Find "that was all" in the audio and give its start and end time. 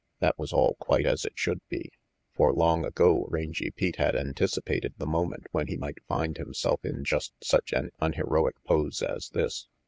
0.19-0.77